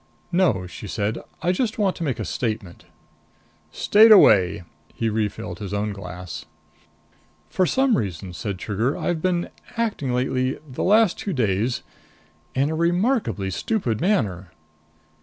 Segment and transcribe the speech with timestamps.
[0.31, 1.19] "No," she said.
[1.43, 2.85] "I just want to make a statement."
[3.71, 4.63] "State away."
[4.95, 6.45] He refilled his own glass.
[7.51, 11.83] "For some reason," said Trigger, "I've been acting lately the last two days
[12.55, 14.49] in a remarkably stupid manner."